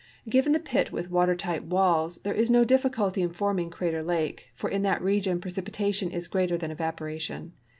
Given 0.27 0.51
the 0.51 0.59
pit 0.59 0.91
with 0.91 1.11
water 1.11 1.35
tight 1.35 1.65
walls, 1.65 2.17
there 2.23 2.33
is 2.33 2.49
no 2.49 2.63
difficulty 2.65 3.21
in 3.21 3.29
forming 3.29 3.69
Crater 3.69 4.01
lake, 4.01 4.47
for 4.55 4.67
in 4.67 4.81
that 4.81 4.99
region 4.99 5.39
precipitation 5.39 6.09
is 6.09 6.27
greater 6.27 6.57
than 6.57 6.71
evaporation. 6.71 7.53